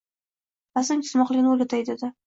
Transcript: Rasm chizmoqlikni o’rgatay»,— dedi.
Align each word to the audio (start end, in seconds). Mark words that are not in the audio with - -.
Rasm 0.79 1.05
chizmoqlikni 1.05 1.55
o’rgatay»,— 1.57 1.85
dedi. 1.93 2.15